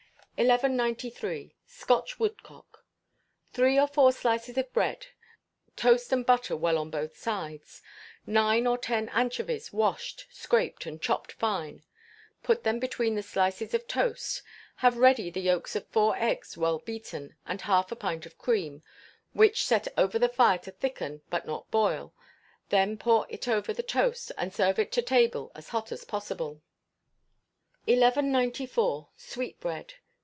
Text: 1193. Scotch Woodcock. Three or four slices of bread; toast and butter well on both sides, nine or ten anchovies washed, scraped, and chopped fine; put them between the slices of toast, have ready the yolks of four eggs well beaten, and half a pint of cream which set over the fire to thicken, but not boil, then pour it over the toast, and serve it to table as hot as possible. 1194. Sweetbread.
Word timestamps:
1193. 0.41 1.53
Scotch 1.67 2.17
Woodcock. 2.17 2.83
Three 3.53 3.77
or 3.77 3.85
four 3.87 4.11
slices 4.11 4.57
of 4.57 4.73
bread; 4.73 5.05
toast 5.75 6.11
and 6.11 6.25
butter 6.25 6.57
well 6.57 6.79
on 6.79 6.89
both 6.89 7.15
sides, 7.15 7.83
nine 8.25 8.65
or 8.65 8.75
ten 8.75 9.07
anchovies 9.09 9.71
washed, 9.71 10.25
scraped, 10.31 10.87
and 10.87 10.99
chopped 10.99 11.33
fine; 11.33 11.83
put 12.41 12.63
them 12.63 12.79
between 12.79 13.13
the 13.13 13.21
slices 13.21 13.75
of 13.75 13.87
toast, 13.87 14.41
have 14.77 14.97
ready 14.97 15.29
the 15.29 15.41
yolks 15.41 15.75
of 15.75 15.85
four 15.89 16.15
eggs 16.17 16.57
well 16.57 16.79
beaten, 16.79 17.35
and 17.45 17.61
half 17.61 17.91
a 17.91 17.95
pint 17.95 18.25
of 18.25 18.39
cream 18.39 18.81
which 19.33 19.63
set 19.63 19.87
over 19.95 20.17
the 20.17 20.27
fire 20.27 20.57
to 20.57 20.71
thicken, 20.71 21.21
but 21.29 21.45
not 21.45 21.69
boil, 21.69 22.15
then 22.69 22.97
pour 22.97 23.27
it 23.29 23.47
over 23.47 23.73
the 23.73 23.83
toast, 23.83 24.31
and 24.39 24.51
serve 24.55 24.79
it 24.79 24.91
to 24.91 25.03
table 25.03 25.51
as 25.53 25.69
hot 25.69 25.91
as 25.91 26.03
possible. 26.03 26.63
1194. 27.85 29.09
Sweetbread. 29.15 29.93